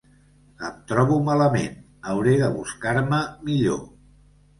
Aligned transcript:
Em 0.69 0.77
trobo 0.91 1.17
malament, 1.27 1.75
hauré 2.13 2.33
de 2.39 2.47
buscar-me 2.57 3.21
millor. 3.51 3.79